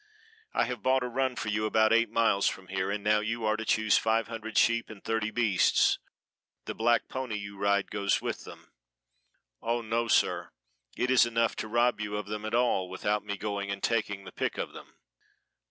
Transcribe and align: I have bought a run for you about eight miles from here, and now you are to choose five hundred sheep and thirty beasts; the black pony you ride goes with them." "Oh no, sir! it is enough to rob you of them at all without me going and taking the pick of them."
I 0.55 0.63
have 0.65 0.81
bought 0.81 1.03
a 1.03 1.07
run 1.07 1.35
for 1.35 1.49
you 1.49 1.67
about 1.67 1.93
eight 1.93 2.09
miles 2.09 2.47
from 2.47 2.69
here, 2.69 2.89
and 2.89 3.03
now 3.03 3.19
you 3.19 3.45
are 3.45 3.55
to 3.55 3.63
choose 3.63 3.99
five 3.99 4.29
hundred 4.29 4.57
sheep 4.57 4.89
and 4.89 5.03
thirty 5.03 5.29
beasts; 5.29 5.99
the 6.65 6.73
black 6.73 7.07
pony 7.07 7.35
you 7.35 7.55
ride 7.55 7.91
goes 7.91 8.19
with 8.19 8.43
them." 8.43 8.71
"Oh 9.61 9.81
no, 9.81 10.07
sir! 10.07 10.49
it 10.97 11.11
is 11.11 11.27
enough 11.27 11.55
to 11.57 11.67
rob 11.67 12.01
you 12.01 12.17
of 12.17 12.25
them 12.25 12.45
at 12.45 12.55
all 12.55 12.89
without 12.89 13.23
me 13.23 13.37
going 13.37 13.69
and 13.69 13.83
taking 13.83 14.23
the 14.23 14.31
pick 14.31 14.57
of 14.57 14.73
them." 14.73 14.95